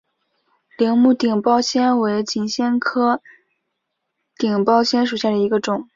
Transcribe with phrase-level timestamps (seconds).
[0.79, 3.21] 铃木顶苞藓为锦藓科
[4.35, 5.87] 顶苞藓属下的一个种。